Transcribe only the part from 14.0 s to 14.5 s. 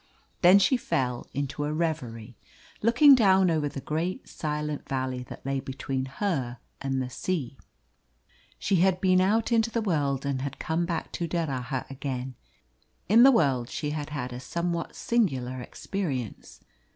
had a